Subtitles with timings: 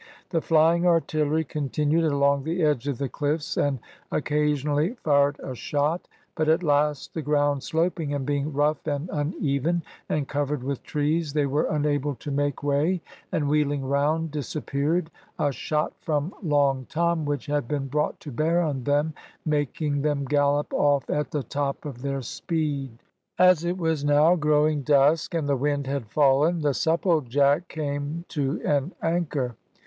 [0.31, 3.77] The flying artillery continued along the edge of the cliffs and
[4.11, 9.83] occasionally fired a shot, but at last, the ground sloping, and being rough and uneven,
[10.09, 12.99] and covered with trees, they were unable to make way,
[13.31, 18.61] and wheeling round, disappeared, a shot from Long Tom, which had been brought to bear
[18.63, 19.13] on them,
[19.45, 22.97] making them gallop off at the top of their speed.
[23.37, 28.59] As it was now growing dusk and the wind had fallen, the Supplejack came to
[28.65, 29.55] an anchor.